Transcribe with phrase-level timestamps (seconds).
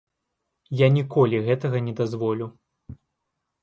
[0.79, 2.53] Я ніколі гэтага не дазволю.